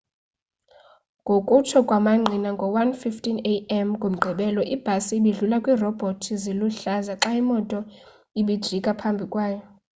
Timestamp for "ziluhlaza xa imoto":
6.43-7.79